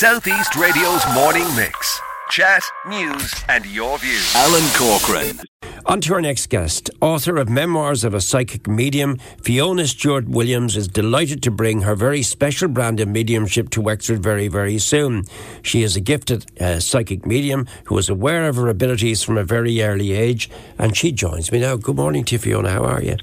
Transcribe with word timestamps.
Southeast 0.00 0.56
Radio's 0.56 1.04
morning 1.12 1.44
mix. 1.54 2.00
Chat, 2.30 2.62
news, 2.88 3.34
and 3.50 3.66
your 3.66 3.98
views. 3.98 4.34
Alan 4.34 4.66
Corcoran. 4.72 5.38
On 5.84 6.00
to 6.00 6.14
our 6.14 6.22
next 6.22 6.48
guest. 6.48 6.88
Author 7.02 7.36
of 7.36 7.50
Memoirs 7.50 8.02
of 8.02 8.14
a 8.14 8.20
Psychic 8.22 8.66
Medium, 8.66 9.18
Fiona 9.42 9.86
Stewart 9.86 10.26
Williams 10.26 10.74
is 10.74 10.88
delighted 10.88 11.42
to 11.42 11.50
bring 11.50 11.82
her 11.82 11.94
very 11.94 12.22
special 12.22 12.66
brand 12.68 12.98
of 13.00 13.08
mediumship 13.08 13.68
to 13.68 13.82
Wexford 13.82 14.22
very, 14.22 14.48
very 14.48 14.78
soon. 14.78 15.24
She 15.60 15.82
is 15.82 15.96
a 15.96 16.00
gifted 16.00 16.50
uh, 16.58 16.80
psychic 16.80 17.26
medium 17.26 17.66
who 17.84 17.98
is 17.98 18.08
aware 18.08 18.48
of 18.48 18.56
her 18.56 18.68
abilities 18.68 19.22
from 19.22 19.36
a 19.36 19.44
very 19.44 19.82
early 19.82 20.12
age, 20.12 20.48
and 20.78 20.96
she 20.96 21.12
joins 21.12 21.52
me 21.52 21.60
now. 21.60 21.76
Good 21.76 21.96
morning 21.96 22.24
to 22.24 22.36
you, 22.36 22.38
Fiona. 22.38 22.70
How 22.70 22.84
are 22.84 23.02
you? 23.02 23.16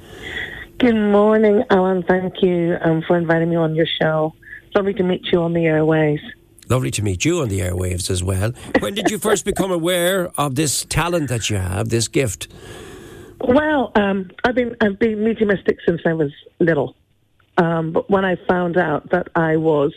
Good 0.77 0.93
morning, 0.93 1.63
Alan. 1.71 2.03
Thank 2.03 2.43
you 2.43 2.77
um, 2.81 3.01
for 3.07 3.17
inviting 3.17 3.49
me 3.49 3.55
on 3.55 3.73
your 3.73 3.87
show. 3.99 4.35
Lovely 4.75 4.93
to 4.93 5.01
meet 5.01 5.25
you 5.31 5.41
on 5.41 5.53
the 5.53 5.65
airways. 5.65 6.19
Lovely 6.69 6.91
to 6.91 7.01
meet 7.01 7.23
you 7.23 7.41
on 7.41 7.49
the 7.49 7.59
airwaves 7.61 8.09
as 8.09 8.23
well. 8.23 8.51
When 8.79 8.93
did 8.93 9.09
you 9.09 9.17
first 9.17 9.45
become 9.45 9.71
aware 9.71 10.29
of 10.37 10.55
this 10.55 10.85
talent 10.85 11.29
that 11.29 11.49
you 11.49 11.57
have, 11.57 11.89
this 11.89 12.07
gift? 12.07 12.49
Well, 13.39 13.91
um, 13.95 14.31
I've 14.43 14.55
been 14.55 14.75
I've 14.81 14.99
been 14.99 15.23
mediumistic 15.23 15.77
since 15.85 16.01
I 16.05 16.13
was 16.13 16.31
little, 16.59 16.95
um, 17.57 17.91
but 17.93 18.09
when 18.09 18.25
I 18.25 18.35
found 18.47 18.77
out 18.77 19.11
that 19.11 19.27
I 19.35 19.57
was, 19.57 19.93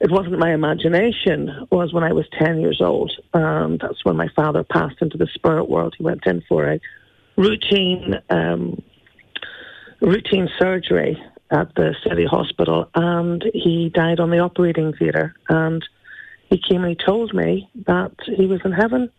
it 0.00 0.10
wasn't 0.10 0.38
my 0.38 0.52
imagination. 0.52 1.66
Was 1.70 1.92
when 1.92 2.04
I 2.04 2.12
was 2.12 2.26
ten 2.38 2.60
years 2.60 2.80
old. 2.80 3.10
Um, 3.32 3.78
that's 3.80 4.04
when 4.04 4.16
my 4.16 4.28
father 4.36 4.64
passed 4.64 4.96
into 5.00 5.16
the 5.16 5.28
spirit 5.34 5.68
world. 5.68 5.94
He 5.96 6.04
went 6.04 6.26
in 6.26 6.42
for 6.48 6.70
a 6.70 6.80
routine 7.36 8.20
um, 8.28 8.82
routine 10.00 10.48
surgery 10.58 11.20
at 11.52 11.74
the 11.74 11.94
city 12.06 12.24
hospital, 12.24 12.88
and 12.94 13.44
he 13.52 13.90
died 13.90 14.18
on 14.20 14.30
the 14.30 14.38
operating 14.38 14.94
theatre. 14.94 15.34
And 15.48 15.84
he 16.48 16.58
came 16.58 16.82
and 16.82 16.98
he 16.98 17.04
told 17.04 17.34
me 17.34 17.68
that 17.86 18.12
he 18.36 18.46
was 18.46 18.60
in 18.64 18.72
heaven 18.72 19.10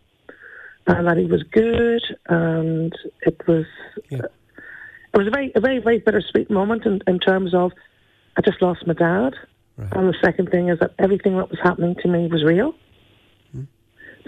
and 0.86 1.06
that 1.06 1.16
he 1.16 1.24
was 1.24 1.42
good, 1.44 2.02
and 2.28 2.92
it 3.22 3.40
was 3.46 3.66
Yeah. 4.10 4.26
it 5.12 5.18
was 5.18 5.28
a 5.28 5.30
very 5.30 5.52
a 5.54 5.60
very 5.60 5.78
very 5.78 5.98
bittersweet 5.98 6.50
moment 6.50 6.84
in, 6.84 7.00
in 7.06 7.18
terms 7.18 7.54
of 7.54 7.72
I 8.36 8.40
just 8.42 8.60
lost 8.60 8.86
my 8.86 8.94
dad, 8.94 9.34
and 9.78 10.08
the 10.08 10.16
second 10.22 10.50
thing 10.50 10.68
is 10.68 10.78
that 10.80 10.92
everything 10.98 11.36
that 11.36 11.50
was 11.50 11.60
happening 11.62 11.94
to 12.02 12.08
me 12.08 12.26
was 12.26 12.44
real. 12.44 12.74
Hmm. 13.52 13.62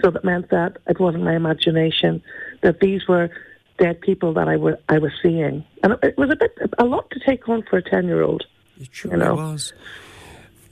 So 0.01 0.11
that 0.11 0.23
meant 0.23 0.49
that 0.49 0.77
it 0.87 0.99
wasn't 0.99 1.23
my 1.25 1.35
imagination; 1.35 2.23
that 2.61 2.79
these 2.79 3.07
were 3.07 3.29
dead 3.77 4.01
people 4.01 4.33
that 4.33 4.47
I 4.47 4.55
I 4.93 4.97
was 4.97 5.11
seeing, 5.21 5.63
and 5.83 5.93
it, 6.03 6.17
was 6.17 6.29
a 6.31 6.35
bit 6.35 6.57
a 6.77 6.85
lot 6.85 7.09
to 7.11 7.19
take 7.25 7.47
on 7.49 7.63
for 7.69 7.77
a 7.77 7.81
ten 7.81 8.05
year 8.05 8.21
old. 8.21 8.43
It 8.79 8.89
sure 8.91 9.11
You 9.11 9.17
know. 9.17 9.35
was. 9.35 9.73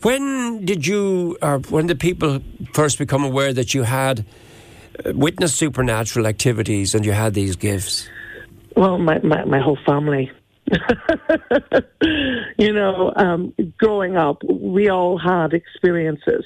When 0.02 0.66
did 0.66 0.86
you, 0.86 1.38
or 1.42 1.59
when 1.70 1.88
did 1.88 2.00
people 2.00 2.39
first 2.73 3.00
become 3.00 3.23
aware 3.23 3.53
that 3.53 3.73
you 3.73 3.84
had 3.84 4.25
uh, 5.03 5.14
witnessed 5.16 5.56
supernatural 5.56 6.28
activities 6.28 6.94
and 6.94 7.03
you 7.06 7.12
had 7.12 7.34
these 7.34 7.56
gifts? 7.56 8.08
Well, 8.75 9.00
my, 9.00 9.19
my, 9.23 9.45
my 9.45 9.59
whole 9.59 9.80
family. 9.86 10.31
you 12.58 12.73
know, 12.73 13.14
um, 13.16 13.53
growing 13.78 14.17
up, 14.17 14.44
we 14.44 14.90
all 14.90 15.17
had 15.17 15.53
experiences. 15.53 16.45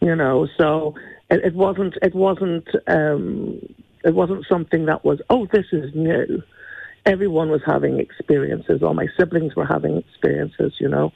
You 0.00 0.16
know, 0.16 0.48
so 0.58 0.94
it, 1.30 1.44
it 1.44 1.54
wasn't 1.54 1.94
it 2.02 2.14
wasn't 2.14 2.68
um, 2.88 3.60
it 4.04 4.14
wasn't 4.14 4.44
something 4.48 4.86
that 4.86 5.04
was 5.04 5.20
oh 5.30 5.46
this 5.52 5.66
is 5.72 5.94
new. 5.94 6.42
Everyone 7.04 7.50
was 7.50 7.62
having 7.66 7.98
experiences. 7.98 8.82
All 8.82 8.94
my 8.94 9.08
siblings 9.18 9.56
were 9.56 9.66
having 9.66 9.96
experiences. 9.96 10.74
You 10.78 10.88
know, 10.88 11.12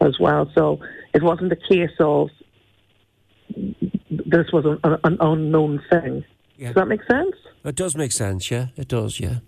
as 0.00 0.18
well. 0.18 0.50
So 0.54 0.80
it 1.14 1.22
wasn't 1.22 1.52
a 1.52 1.56
case 1.56 1.96
of 2.00 2.28
this 4.10 4.46
was 4.52 4.64
an, 4.64 4.96
an 5.04 5.16
unknown 5.20 5.82
thing. 5.90 6.24
Yeah. 6.56 6.68
Does 6.68 6.74
that 6.76 6.88
make 6.88 7.02
sense? 7.10 7.34
It 7.64 7.74
does 7.74 7.96
make 7.96 8.12
sense, 8.12 8.50
yeah. 8.50 8.68
It 8.76 8.88
does, 8.88 9.20
yeah. 9.20 9.38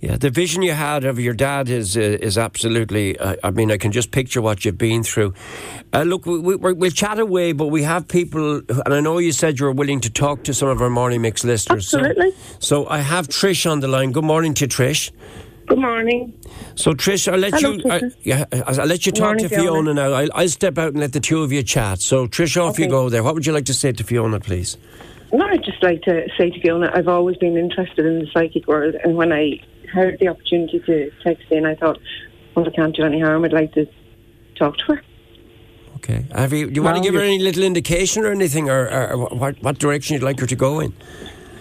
Yeah, 0.00 0.16
the 0.16 0.30
vision 0.30 0.62
you 0.62 0.72
had 0.72 1.04
of 1.04 1.18
your 1.18 1.34
dad 1.34 1.68
is 1.68 1.94
uh, 1.94 2.00
is 2.00 2.38
absolutely. 2.38 3.18
Uh, 3.18 3.36
I 3.44 3.50
mean, 3.50 3.70
I 3.70 3.76
can 3.76 3.92
just 3.92 4.10
picture 4.12 4.40
what 4.40 4.64
you've 4.64 4.78
been 4.78 5.02
through. 5.02 5.34
Uh, 5.92 6.04
look, 6.04 6.24
we, 6.24 6.38
we, 6.38 6.72
we'll 6.72 6.90
chat 6.90 7.18
away, 7.18 7.52
but 7.52 7.66
we 7.66 7.82
have 7.82 8.08
people, 8.08 8.62
and 8.68 8.94
I 8.94 9.00
know 9.00 9.18
you 9.18 9.32
said 9.32 9.58
you 9.60 9.66
were 9.66 9.72
willing 9.72 10.00
to 10.00 10.10
talk 10.10 10.44
to 10.44 10.54
some 10.54 10.68
of 10.70 10.80
our 10.80 10.88
morning 10.88 11.20
mix 11.20 11.44
listeners. 11.44 11.88
So- 11.88 11.98
Absolutely. 11.98 12.32
So, 12.60 12.86
I 12.88 13.00
have 13.00 13.28
Trish 13.28 13.70
on 13.70 13.80
the 13.80 13.88
line. 13.88 14.12
Good 14.12 14.24
morning 14.24 14.54
to 14.54 14.64
you, 14.64 14.68
Trish. 14.68 15.10
Good 15.66 15.78
morning. 15.78 16.32
So, 16.76 16.94
Trish, 16.94 17.30
I'll 17.30 17.38
let 17.38 17.52
Hello, 17.60 17.72
you. 17.72 17.90
I, 17.90 18.00
yeah, 18.22 18.44
I'll 18.66 18.86
let 18.86 19.04
you 19.04 19.12
talk 19.12 19.36
Morning, 19.36 19.48
to 19.50 19.54
Fiona 19.54 19.92
Fiona. 19.92 19.94
now. 19.94 20.12
I'll, 20.14 20.28
I'll 20.34 20.48
step 20.48 20.78
out 20.78 20.88
and 20.92 21.00
let 21.00 21.12
the 21.12 21.20
two 21.20 21.42
of 21.42 21.52
you 21.52 21.62
chat. 21.62 22.00
So, 22.00 22.26
Trish, 22.26 22.56
off 22.56 22.78
you 22.78 22.88
go 22.88 23.08
there. 23.10 23.22
What 23.22 23.34
would 23.34 23.44
you 23.46 23.52
like 23.52 23.66
to 23.66 23.74
say 23.74 23.92
to 23.92 24.02
Fiona, 24.02 24.40
please? 24.40 24.78
No, 25.32 25.46
I'd 25.46 25.62
just 25.62 25.82
like 25.82 26.02
to 26.02 26.26
say 26.38 26.50
to 26.50 26.60
Fiona, 26.60 26.90
I've 26.92 27.06
always 27.06 27.36
been 27.36 27.56
interested 27.56 28.04
in 28.06 28.18
the 28.18 28.26
psychic 28.32 28.66
world, 28.66 28.96
and 29.04 29.14
when 29.14 29.30
I 29.32 29.60
heard 29.90 30.18
the 30.18 30.28
opportunity 30.28 30.80
to 30.80 31.10
text 31.22 31.44
in, 31.50 31.66
I 31.66 31.74
thought, 31.74 31.98
well, 32.54 32.66
I 32.66 32.70
can't 32.70 32.94
do 32.94 33.04
any 33.04 33.20
harm. 33.20 33.44
I'd 33.44 33.52
like 33.52 33.72
to 33.74 33.86
talk 34.56 34.76
to 34.78 34.84
her. 34.94 35.02
Okay. 35.96 36.24
Have 36.34 36.52
you, 36.52 36.66
do 36.66 36.74
you 36.74 36.82
want 36.82 36.96
to 36.96 37.02
give 37.02 37.14
her 37.14 37.20
any 37.20 37.38
little 37.38 37.62
indication 37.62 38.24
or 38.24 38.30
anything, 38.30 38.70
or, 38.70 38.88
or 38.88 39.28
what, 39.36 39.62
what 39.62 39.78
direction 39.78 40.14
you'd 40.14 40.22
like 40.22 40.40
her 40.40 40.46
to 40.46 40.56
go 40.56 40.80
in? 40.80 40.94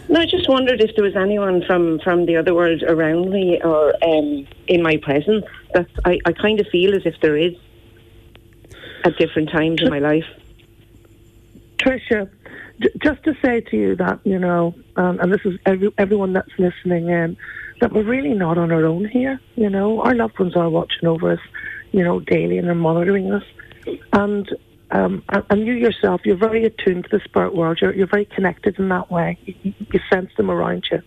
No, 0.08 0.22
I 0.22 0.26
just 0.26 0.50
wondered 0.50 0.82
if 0.82 0.96
there 0.96 1.04
was 1.04 1.16
anyone 1.16 1.64
from, 1.68 2.00
from 2.00 2.26
the 2.26 2.38
other 2.38 2.56
world 2.56 2.82
around 2.84 3.30
me 3.30 3.62
or 3.62 3.94
um, 4.04 4.48
in 4.68 4.82
my 4.82 4.98
presence. 4.98 5.46
That's, 5.74 5.92
I, 6.06 6.20
I 6.26 6.32
kind 6.32 6.60
of 6.60 6.68
feel 6.68 6.96
as 6.96 7.06
if 7.06 7.16
there 7.22 7.38
is 7.38 7.54
at 9.04 9.16
different 9.18 9.50
times 9.52 9.82
in 9.82 9.90
my 9.90 10.00
life. 10.00 10.26
Tricia, 11.78 12.30
j- 12.82 12.90
just 13.04 13.24
to 13.24 13.36
say 13.44 13.62
to 13.62 13.78
you 13.78 13.96
that, 13.98 14.20
you 14.24 14.40
know, 14.40 14.74
um, 14.96 15.20
and 15.20 15.32
this 15.32 15.42
is 15.46 15.60
every, 15.66 15.92
everyone 15.98 16.34
that's 16.34 16.52
listening 16.58 17.10
in, 17.10 17.38
that 17.80 17.94
we're 17.94 18.04
really 18.04 18.34
not 18.34 18.58
on 18.58 18.72
our 18.72 18.86
own 18.86 19.06
here. 19.06 19.40
You 19.56 19.70
know, 19.70 20.02
our 20.02 20.16
loved 20.16 20.40
ones 20.40 20.56
are 20.56 20.70
watching 20.70 21.08
over 21.08 21.32
us, 21.32 21.40
you 21.92 22.04
know, 22.04 22.20
daily 22.20 22.58
and 22.58 22.68
they're 22.68 22.76
monitoring 22.76 23.32
us. 23.32 23.44
And 24.14 24.50
um, 24.92 25.24
and, 25.30 25.68
you 25.68 25.74
yourself, 25.74 26.22
you're 26.26 26.36
very 26.36 26.66
attuned 26.66 27.04
to 27.06 27.18
the 27.18 27.24
spirit 27.24 27.54
world. 27.54 27.78
You're, 27.80 27.94
you're 27.94 28.08
very 28.08 28.26
connected 28.26 28.80
in 28.80 28.90
that 28.90 29.12
way. 29.12 29.38
You, 29.46 29.74
sense 30.12 30.32
them 30.36 30.50
around 30.50 30.88
you. 30.92 31.02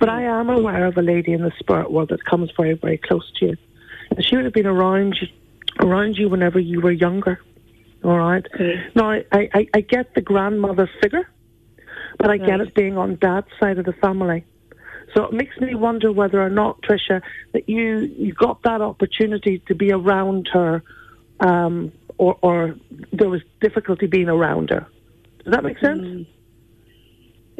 But 0.00 0.08
I 0.08 0.22
am 0.22 0.50
aware 0.50 0.86
of 0.86 0.96
a 0.96 1.02
lady 1.02 1.32
in 1.32 1.42
the 1.42 1.52
spirit 1.60 1.92
world 1.92 2.08
that 2.08 2.24
comes 2.24 2.50
very, 2.56 2.74
very 2.74 2.98
close 2.98 3.30
to 3.38 3.46
you. 3.46 3.56
And 4.10 4.24
she 4.24 4.34
would 4.34 4.44
have 4.44 4.54
been 4.54 4.66
around 4.66 5.16
you, 5.20 5.28
around 5.78 6.16
you 6.16 6.28
whenever 6.28 6.58
you 6.58 6.80
were 6.80 6.90
younger. 6.90 7.40
All 8.02 8.18
right. 8.18 8.44
Okay. 8.52 8.84
Now, 8.96 9.12
I, 9.12 9.24
I, 9.32 9.68
I 9.72 9.80
get 9.80 10.14
the 10.14 10.20
grandmother 10.20 10.90
figure, 11.00 11.28
but 12.18 12.30
I 12.30 12.38
get 12.38 12.60
it 12.60 12.74
being 12.74 12.98
on 12.98 13.16
dad's 13.16 13.46
side 13.60 13.78
of 13.78 13.86
the 13.86 13.92
family. 13.92 14.44
So 15.14 15.24
it 15.24 15.32
makes 15.32 15.56
me 15.58 15.74
wonder 15.74 16.10
whether 16.12 16.42
or 16.42 16.50
not, 16.50 16.82
Tricia, 16.82 17.22
that 17.52 17.68
you, 17.68 17.98
you 18.18 18.32
got 18.34 18.62
that 18.64 18.80
opportunity 18.80 19.60
to 19.68 19.74
be 19.74 19.92
around 19.92 20.48
her, 20.52 20.82
um, 21.40 21.92
or, 22.18 22.36
or 22.42 22.74
there 23.12 23.28
was 23.28 23.40
difficulty 23.60 24.06
being 24.06 24.28
around 24.28 24.70
her. 24.70 24.86
Does 25.44 25.52
that 25.52 25.62
make 25.62 25.78
sense? 25.78 26.26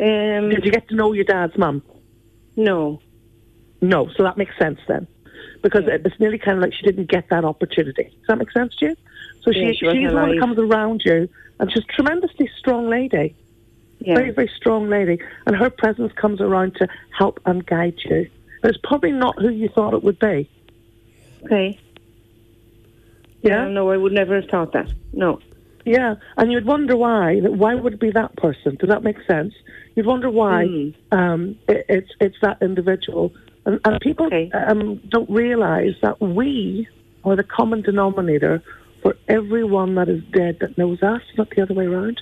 Um, 0.01 0.49
Did 0.51 0.65
you 0.65 0.73
get 0.73 0.89
to 0.89 0.97
know 0.97 1.13
your 1.13 1.25
dad's 1.25 1.57
mum? 1.57 1.83
no. 2.57 3.01
No, 3.81 4.09
so 4.17 4.23
that 4.23 4.39
makes 4.39 4.57
sense 4.59 4.79
then. 4.89 5.07
Because 5.63 5.85
Yeah. 5.87 5.99
it's 6.03 6.19
nearly 6.19 6.39
kind 6.39 6.57
of 6.57 6.63
like 6.63 6.73
she 6.73 6.85
didn't 6.87 7.11
get 7.11 7.29
that 7.29 7.45
opportunity. 7.45 8.05
Does 8.05 8.27
that 8.29 8.39
make 8.39 8.51
sense 8.51 8.75
to 8.77 8.87
you? 8.87 8.97
So 9.43 9.51
Yeah, 9.51 9.73
she, 9.73 9.75
she 9.75 9.91
she's 9.91 10.09
the 10.11 10.15
one 10.15 10.31
that 10.31 10.39
comes 10.41 10.59
around 10.59 11.03
you, 11.05 11.29
and 11.61 11.71
she's 11.71 11.83
a 11.85 11.93
tremendously 11.93 12.51
strong 12.59 12.89
lady. 12.89 13.37
Yeah. 14.05 14.15
very, 14.17 14.31
very 14.31 14.51
strong 14.57 14.89
lady, 14.89 15.19
and 15.47 15.57
her 15.57 15.71
presence 15.71 16.13
comes 16.15 16.41
around 16.41 16.75
to 16.77 16.89
help 17.17 17.41
and 17.47 17.65
guide 17.65 17.95
you. 18.05 18.29
And 18.63 18.71
it's 18.75 18.79
probably 18.83 19.13
not 19.13 19.39
who 19.41 19.51
you 19.51 19.69
thought 19.69 19.95
it 19.95 20.03
would 20.03 20.19
be. 20.19 20.49
Okay. 21.45 21.79
Yeah, 23.43 23.69
No, 23.69 23.91
I 23.91 23.97
would 23.97 24.13
never 24.13 24.41
have 24.41 24.49
thought 24.51 24.73
that. 24.73 24.91
No. 25.13 25.39
yeah, 25.85 26.15
and 26.39 26.51
you'd 26.51 26.65
wonder 26.65 26.97
why. 26.97 27.41
that 27.41 27.53
Why 27.53 27.75
would 27.75 27.95
it 27.95 28.01
be 28.01 28.11
that 28.13 28.35
person? 28.37 28.77
Does 28.77 28.89
that 28.89 29.03
make 29.03 29.19
sense? 29.27 29.53
You'd 29.95 30.07
wonder 30.07 30.31
why 30.31 30.67
Hmm. 30.67 30.91
um, 31.13 31.57
it, 31.69 31.85
it's 31.89 32.11
it's 32.21 32.37
that 32.41 32.59
individual, 32.63 33.33
and, 33.67 33.79
and 33.85 34.01
people 34.01 34.27
Okay. 34.27 34.51
um, 34.53 34.97
don't 35.09 35.29
realise 35.31 35.95
that 36.03 36.21
we 36.21 36.89
are 37.25 37.37
the 37.37 37.45
common 37.45 37.83
denominator 37.83 38.63
for 39.03 39.15
everyone 39.29 39.95
that 39.97 40.09
is 40.09 40.23
dead 40.33 40.59
that 40.61 40.77
knows 40.79 41.03
us, 41.03 41.21
not 41.37 41.51
the 41.51 41.61
other 41.63 41.75
way 41.75 41.85
around. 41.87 42.21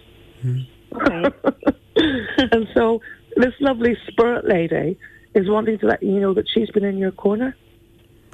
Okay. 0.94 1.76
and 2.52 2.68
so 2.74 3.00
this 3.36 3.54
lovely 3.60 3.96
spirit 4.08 4.46
lady 4.46 4.98
is 5.34 5.48
wanting 5.48 5.78
to 5.78 5.86
let 5.86 6.02
you 6.02 6.20
know 6.20 6.34
that 6.34 6.48
she's 6.48 6.70
been 6.70 6.84
in 6.84 6.98
your 6.98 7.12
corner. 7.12 7.56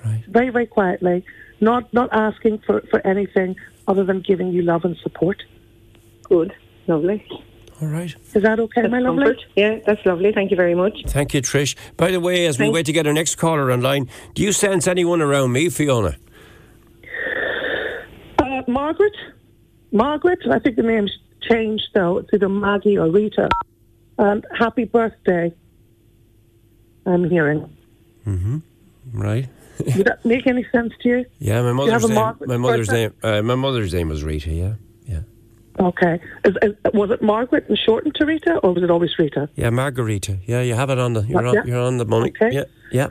Right. 0.05 0.25
Very, 0.29 0.51
very 0.51 0.67
quietly, 0.67 1.25
not 1.61 1.93
not 1.93 2.09
asking 2.13 2.59
for, 2.67 2.83
for 2.91 3.05
anything 3.07 3.57
other 3.87 4.05
than 4.05 4.21
giving 4.21 4.53
you 4.53 4.63
love 4.63 4.85
and 4.85 4.97
support. 4.99 5.43
Good. 6.25 6.55
Lovely. 6.87 7.27
All 7.81 7.89
right. 7.89 8.15
Is 8.35 8.43
that 8.43 8.59
okay, 8.59 8.83
That's 8.83 8.91
my 8.91 8.99
lovely? 8.99 9.25
comfort. 9.25 9.45
Yeah, 9.55 9.79
that's 9.87 10.05
lovely. 10.05 10.33
Thank 10.33 10.51
you 10.51 10.57
very 10.57 10.75
much. 10.75 11.05
Thank 11.07 11.33
you, 11.33 11.43
Trish. 11.43 11.77
By 11.97 12.11
the 12.11 12.19
way, 12.21 12.47
as 12.47 12.59
we 12.59 12.69
wait 12.69 12.87
to 12.87 12.93
get 12.93 13.07
our 13.07 13.13
next 13.13 13.37
caller 13.37 13.71
online, 13.71 14.09
do 14.35 14.43
you 14.43 14.53
sense 14.53 14.89
anyone 14.89 15.21
around 15.21 15.53
me, 15.53 15.69
Fiona? 15.69 16.17
Uh, 18.41 18.63
Margaret? 18.67 19.15
Margaret. 19.93 20.41
I 20.51 20.59
think 20.59 20.77
the 20.77 20.83
name's 20.83 21.17
changed 21.43 21.89
though. 21.95 22.19
It's 22.19 22.29
either 22.33 22.49
Maggie 22.49 22.99
or 22.99 23.09
Rita. 23.11 23.49
And 24.19 24.45
happy 24.59 24.85
birthday. 24.85 25.55
I'm 27.07 27.29
hearing. 27.31 27.75
Right. 29.13 29.49
Did 29.79 30.07
that 30.07 30.25
make 30.25 30.47
any 30.47 30.67
sense 30.73 30.93
to 31.03 31.09
you? 31.09 31.25
Yeah, 31.39 31.63
my 31.63 31.73
mother's 31.73 32.05
name. 32.07 32.15
Margaret 32.15 32.49
My 32.49 32.57
mother's 32.57 32.91
name. 32.91 33.15
Uh, 33.23 33.43
my 33.43 33.55
mother's 33.55 33.95
name 33.95 34.09
was 34.09 34.25
Rita. 34.25 34.51
Yeah, 34.51 34.75
yeah, 35.07 35.21
Okay. 35.79 36.21
Is, 36.45 36.55
is, 36.63 36.73
was 36.93 37.11
it 37.13 37.23
Margaret 37.23 37.67
and 37.69 37.79
shortened 37.79 38.17
to 38.17 38.27
Rita, 38.27 38.57
or 38.59 38.75
was 38.75 38.83
it 38.83 38.91
always 38.91 39.11
Rita? 39.19 39.49
yeah. 39.55 39.71
Margarita. 39.71 40.39
Yeah, 40.47 40.63
you 40.63 40.75
have 40.75 40.91
it 40.91 40.99
on 40.99 41.13
the. 41.13 41.23
You're 41.23 41.47
Uh, 41.47 41.51
on. 41.51 41.55
yeah. 41.55 41.65
You're 41.65 41.81
on 41.81 41.97
the 41.99 42.05
money. 42.07 42.33
Okay. 42.43 42.55
Yeah, 42.57 42.65
yeah. 42.91 43.09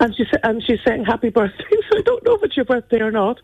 And 0.00 0.14
she's 0.16 0.26
and 0.44 0.62
she's 0.64 0.78
saying 0.86 1.04
happy 1.04 1.30
birthday. 1.30 1.64
So 1.92 1.98
I 1.98 2.02
don't 2.02 2.24
know 2.24 2.34
if 2.36 2.42
it's 2.44 2.56
your 2.56 2.64
birthday 2.64 3.00
or 3.00 3.10
not. 3.10 3.40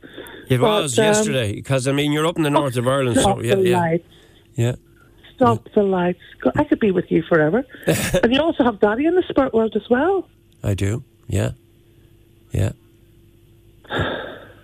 It 0.49 0.61
But, 0.61 0.83
was 0.83 0.99
um, 0.99 1.05
yesterday 1.05 1.53
because 1.55 1.87
I 1.89 1.93
mean 1.93 2.11
you're 2.13 2.27
up 2.27 2.37
in 2.39 2.43
the 2.45 2.51
north 2.51 2.77
of 2.77 2.87
Ireland, 2.89 3.19
so 3.21 3.41
yeah, 3.43 3.57
yeah. 3.57 3.97
Yeah. 4.61 4.75
Stop 5.37 5.67
the 5.75 5.83
lights. 5.83 6.21
I 6.55 6.65
could 6.65 6.81
be 6.81 6.91
with 6.91 7.11
you 7.11 7.23
forever. 7.23 7.65
and 8.23 8.33
you 8.35 8.41
also 8.43 8.63
have 8.63 8.79
Daddy 8.79 9.07
in 9.07 9.15
the 9.15 9.23
spirit 9.29 9.55
world 9.55 9.75
as 9.75 9.89
well. 9.89 10.29
I 10.63 10.75
do. 10.75 11.03
Yeah, 11.29 11.53
yeah. 12.53 12.73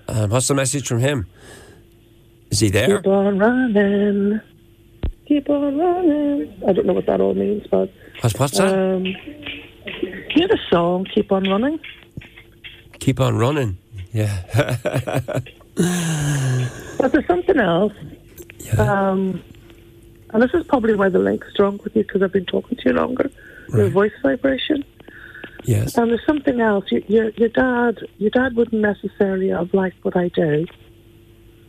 Um, 0.08 0.30
what's 0.30 0.48
the 0.48 0.54
message 0.54 0.86
from 0.86 0.98
him? 1.00 1.26
Is 2.50 2.60
he 2.60 2.68
there? 2.70 2.98
Keep 2.98 3.06
on 3.06 3.38
running. 3.38 4.40
Keep 5.26 5.48
on 5.50 5.78
running. 5.78 6.62
I 6.68 6.72
don't 6.72 6.86
know 6.86 6.92
what 6.92 7.06
that 7.06 7.20
all 7.20 7.34
means, 7.34 7.66
but 7.70 7.90
What's, 8.20 8.38
what's 8.38 8.58
that? 8.58 8.72
um, 8.78 9.04
you 9.06 10.40
know 10.40 10.46
the 10.48 10.58
song 10.70 11.06
"Keep 11.14 11.32
on 11.32 11.44
Running." 11.44 11.80
Keep 13.00 13.20
on 13.20 13.36
running. 13.36 13.78
Yeah. 14.12 14.42
But 16.98 17.12
there's 17.12 17.26
something 17.26 17.58
else. 17.58 17.92
yeah. 18.58 18.80
Um, 19.10 19.42
and 20.36 20.42
this 20.42 20.52
is 20.52 20.66
probably 20.66 20.94
why 20.94 21.08
the 21.08 21.18
link's 21.18 21.48
strong 21.50 21.80
with 21.82 21.96
you 21.96 22.02
because 22.02 22.22
I've 22.22 22.30
been 22.30 22.44
talking 22.44 22.76
to 22.76 22.82
you 22.90 22.92
longer. 22.92 23.30
Your 23.72 23.88
voice 23.88 24.12
vibration. 24.22 24.84
yes. 25.64 25.96
And 25.96 26.10
there's 26.10 26.26
something 26.26 26.60
else. 26.60 26.84
Your, 26.90 27.00
your, 27.08 27.30
your 27.30 27.48
dad, 27.48 28.00
your 28.18 28.28
dad 28.28 28.54
wouldn't 28.54 28.82
necessarily 28.82 29.48
have 29.48 29.72
liked 29.72 30.04
what 30.04 30.14
I 30.14 30.28
do, 30.28 30.66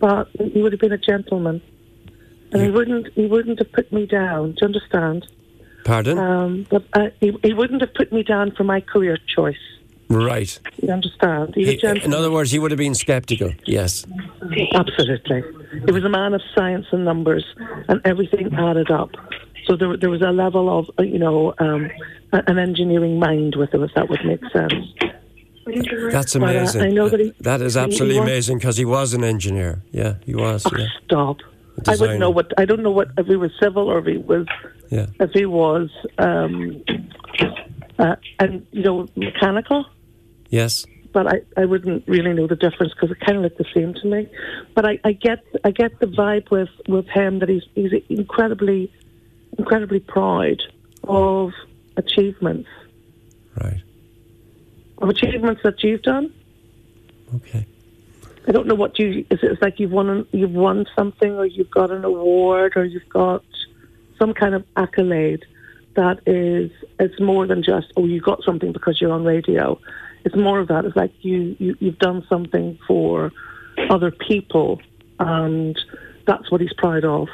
but 0.01 0.27
he 0.53 0.61
would 0.61 0.73
have 0.73 0.81
been 0.81 0.91
a 0.91 0.97
gentleman, 0.97 1.61
and 2.51 2.61
he 2.61 2.69
wouldn't 2.69 3.07
he 3.13 3.25
wouldn't 3.25 3.59
have 3.59 3.71
put 3.71 3.89
me 3.93 4.05
down. 4.05 4.51
Do 4.51 4.57
you 4.59 4.65
understand? 4.67 5.25
Pardon? 5.85 6.17
Um, 6.17 6.67
but 6.69 6.83
uh, 6.91 7.07
he, 7.21 7.37
he 7.43 7.53
wouldn't 7.53 7.79
have 7.79 7.93
put 7.93 8.11
me 8.11 8.21
down 8.21 8.51
for 8.51 8.65
my 8.65 8.81
career 8.81 9.17
choice. 9.33 9.55
Right. 10.09 10.59
You 10.81 10.89
understand? 10.93 11.53
He- 11.55 11.79
in 11.83 12.13
other 12.13 12.31
words, 12.31 12.51
he 12.51 12.59
would 12.59 12.71
have 12.71 12.77
been 12.77 12.95
sceptical. 12.95 13.51
Yes. 13.65 14.05
Absolutely. 14.73 15.43
He 15.85 15.91
was 15.91 16.03
a 16.03 16.09
man 16.09 16.33
of 16.33 16.41
science 16.55 16.85
and 16.91 17.03
numbers, 17.05 17.45
and 17.89 18.01
everything 18.05 18.53
added 18.55 18.89
up. 18.91 19.11
So 19.65 19.75
there, 19.75 19.97
there 19.97 20.09
was 20.09 20.21
a 20.21 20.31
level 20.31 20.79
of, 20.79 20.89
uh, 20.97 21.03
you 21.03 21.19
know, 21.19 21.53
um, 21.59 21.89
an 22.31 22.57
engineering 22.57 23.19
mind 23.19 23.55
with 23.57 23.73
him, 23.73 23.83
if 23.83 23.91
that 23.95 24.09
would 24.09 24.23
make 24.25 24.39
sense. 24.53 24.73
That's 26.13 26.35
uh, 26.35 26.39
amazing. 26.39 26.81
I 26.81 26.89
know 26.89 27.09
that 27.09 27.19
he- 27.19 27.33
that 27.41 27.61
is 27.61 27.73
he- 27.73 27.79
he 27.81 27.85
absolutely 27.85 28.19
was- 28.19 28.27
amazing 28.29 28.57
because 28.59 28.77
he 28.77 28.85
was 28.85 29.13
an 29.13 29.23
engineer. 29.25 29.81
Yeah, 29.91 30.13
he 30.25 30.33
was. 30.35 30.65
Oh, 30.65 30.71
Yeah. 30.77 30.85
stop. 31.05 31.37
I 31.87 31.95
wouldn't 31.97 32.19
know 32.19 32.29
what, 32.31 32.53
I 32.57 32.65
don't 32.65 32.81
know 32.81 32.89
what, 32.91 33.09
if 33.17 33.27
he 33.27 33.35
was 33.35 33.51
civil 33.61 33.87
or 33.89 33.99
if 33.99 34.05
he 34.05 34.17
was, 34.17 34.47
Yeah. 34.89 35.07
if 35.19 35.31
he 35.31 35.45
was, 35.45 35.89
um, 36.17 36.81
uh, 37.99 38.15
and, 38.39 38.65
you 38.71 38.81
know, 38.83 39.07
mechanical. 39.15 39.85
Yes. 40.49 40.85
but 41.13 41.27
I, 41.27 41.41
I 41.61 41.65
wouldn't 41.65 42.07
really 42.07 42.33
know 42.33 42.47
the 42.47 42.55
difference 42.55 42.93
because 42.93 43.11
it 43.11 43.19
kind 43.19 43.37
of 43.37 43.43
looked 43.43 43.57
the 43.57 43.65
same 43.73 43.93
to 43.95 44.05
me. 44.07 44.27
But 44.75 44.85
I, 44.85 44.99
I 45.03 45.11
get 45.13 45.43
I 45.63 45.71
get 45.71 45.99
the 45.99 46.05
vibe 46.05 46.49
with, 46.51 46.69
with 46.87 47.07
him 47.07 47.39
that 47.39 47.49
he's 47.49 47.63
he's 47.75 47.91
incredibly 48.09 48.91
incredibly 49.57 49.99
proud 49.99 50.61
of 51.05 51.51
achievements 51.95 52.69
Right. 53.59 53.81
of 54.99 55.09
achievements 55.09 55.61
that 55.63 55.83
you've 55.83 56.03
done. 56.03 56.31
Okay. 57.35 57.65
I 58.47 58.51
don't 58.51 58.67
know 58.67 58.75
what 58.75 58.97
you 58.99 59.25
it's 59.31 59.61
like 59.61 59.79
you've 59.79 59.91
won 59.91 60.27
you've 60.31 60.53
won 60.53 60.85
something 60.95 61.31
or 61.35 61.45
you've 61.45 61.71
got 61.71 61.89
an 61.91 62.05
award 62.05 62.73
or 62.75 62.85
you've 62.85 63.09
got 63.09 63.43
some 64.19 64.33
kind 64.33 64.53
of 64.55 64.63
accolade 64.77 65.43
that 65.95 66.19
is 66.27 66.71
it's 66.99 67.19
more 67.19 67.47
than 67.47 67.63
just 67.63 67.91
oh 67.97 68.05
you 68.05 68.21
got 68.21 68.43
something 68.43 68.71
because 68.71 69.01
you're 69.01 69.11
on 69.11 69.23
radio. 69.25 69.79
It's 70.27 70.35
more 70.35 70.59
of 70.59 70.67
that. 70.67 70.83
It's 70.83 70.97
like 70.97 71.13
you, 71.21 71.55
you 71.57 71.77
you've 71.79 71.99
done 71.99 72.21
something 72.27 72.77
for 72.85 73.31
other 73.89 74.11
people, 74.11 74.81
and 75.19 75.79
that's 76.25 76.51
what 76.51 76.59
he's 76.59 76.73
proud 76.73 77.05
of. 77.05 77.29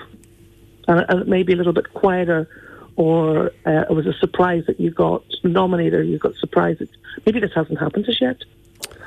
And, 0.88 1.04
and 1.10 1.22
it 1.22 1.28
may 1.28 1.42
be 1.42 1.54
a 1.54 1.56
little 1.56 1.74
bit 1.74 1.92
quieter, 1.92 2.48
or 2.96 3.48
uh, 3.66 3.86
it 3.90 3.96
was 3.96 4.06
a 4.06 4.14
surprise 4.14 4.66
that 4.68 4.80
you 4.80 4.92
got 4.92 5.24
nominated. 5.44 6.02
or 6.02 6.04
You 6.04 6.20
got 6.20 6.36
surprised. 6.36 6.84
Maybe 7.26 7.40
this 7.40 7.50
hasn't 7.56 7.80
happened 7.80 8.08
as 8.08 8.22
yet. 8.22 8.38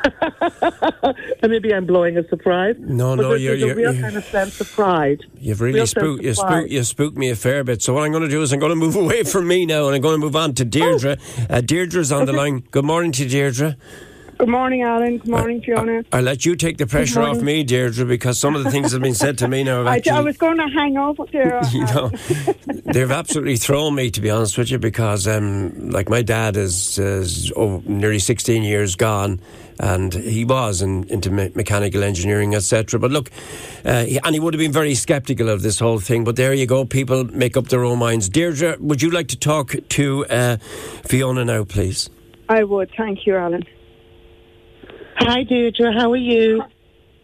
and 1.43 1.51
maybe 1.51 1.73
I'm 1.75 1.87
blowing 1.87 2.17
a 2.19 2.27
surprise. 2.29 2.77
No, 2.79 3.15
no, 3.15 3.35
you're- 3.35 3.59
there's 3.59 3.63
a 3.63 3.67
you're- 3.67 3.75
real 3.75 3.93
you're- 3.93 4.03
kind 4.03 4.17
of 4.17 4.25
sense 4.25 4.61
of 4.61 4.71
pride. 4.73 5.25
You've 5.39 5.61
really 5.61 5.85
spooked 5.87 6.23
you 6.23 6.35
spooked 6.35 6.71
you 6.71 6.83
spooked 6.85 7.17
me 7.17 7.31
a 7.31 7.37
fair 7.37 7.65
bit. 7.65 7.83
So 7.83 7.95
what 7.95 8.05
I'm 8.05 8.11
going 8.13 8.25
to 8.25 8.29
do 8.29 8.43
is 8.43 8.53
I'm 8.53 8.61
going 8.61 8.71
to 8.71 8.77
move 8.77 8.97
away 9.05 9.23
from 9.25 9.47
me 9.49 9.67
now 9.67 9.87
and 9.87 9.95
I'm 9.95 10.01
going 10.03 10.19
to 10.21 10.25
move 10.25 10.37
on 10.37 10.55
to 10.55 10.65
Deirdre. 10.65 11.17
Uh, 11.49 11.61
Deirdre's 11.61 12.13
on 12.13 12.27
the 12.27 12.33
line. 12.33 12.61
Good 12.71 12.85
morning 12.85 13.13
to 13.13 13.25
you, 13.25 13.29
Deirdre. 13.29 13.77
Good 14.39 14.49
morning, 14.51 14.83
Alan. 14.83 15.17
Good 15.17 15.31
morning, 15.31 15.63
Fiona. 15.63 16.05
I'll 16.13 16.21
let 16.21 16.45
you 16.45 16.57
take 16.57 16.77
the 16.77 16.87
pressure 16.87 17.23
off 17.23 17.41
me, 17.41 17.65
Deirdre, 17.65 18.05
because 18.05 18.39
some 18.39 18.55
of 18.55 18.65
the 18.65 18.71
things 18.71 18.91
that 18.91 18.97
have 18.97 19.03
been 19.03 19.15
said 19.15 19.39
to 19.39 19.49
me 19.49 19.65
now 19.65 19.79
have 19.79 19.87
I, 19.87 19.97
actually. 19.97 20.13
I 20.13 20.21
was 20.21 20.37
going 20.37 20.59
to 20.59 20.69
hang 20.69 20.99
up 20.99 21.17
there. 21.33 21.59
you 21.73 21.85
know, 21.87 22.11
they've 22.85 23.11
absolutely 23.11 23.57
thrown 23.57 23.95
me, 23.95 24.11
to 24.11 24.21
be 24.21 24.29
honest 24.29 24.59
with 24.59 24.71
you, 24.71 24.79
because, 24.79 25.27
um, 25.27 25.89
like, 25.89 26.11
my 26.11 26.21
dad 26.21 26.59
is, 26.59 26.99
is 26.99 27.51
oh, 27.57 27.83
nearly 27.87 28.19
16 28.19 28.63
years 28.63 28.95
gone, 28.95 29.41
and 29.79 30.13
he 30.15 30.45
was 30.45 30.83
in, 30.83 31.05
into 31.09 31.31
me- 31.31 31.53
mechanical 31.55 32.03
engineering, 32.03 32.55
etc. 32.55 32.99
But 32.99 33.11
look, 33.11 33.31
uh, 33.85 34.05
he, 34.05 34.19
and 34.25 34.35
he 34.35 34.41
would 34.41 34.55
have 34.55 34.59
been 34.59 34.73
very 34.73 34.95
sceptical 34.95 35.49
of 35.49 35.63
this 35.63 35.79
whole 35.79 36.01
thing. 36.01 36.25
But 36.25 36.37
there 36.37 36.53
you 36.55 36.67
go, 36.67 36.85
people 36.85 37.25
make 37.25 37.57
up 37.57 37.69
their 37.69 37.85
own 37.85 37.99
minds. 37.99 38.29
Deirdre, 38.29 38.77
would 38.81 39.03
you 39.03 39.11
like 39.11 39.29
to 39.29 39.37
talk 39.39 39.75
to 39.91 40.27
uh, 40.27 40.57
Fiona 41.05 41.45
now, 41.45 41.65
please? 41.65 42.09
I 42.49 42.65
would. 42.65 42.91
Thank 42.97 43.27
you, 43.27 43.37
Alan. 43.37 43.65
Hi, 45.19 45.43
Deirdre. 45.43 45.93
How 45.93 46.13
are 46.13 46.17
you? 46.17 46.63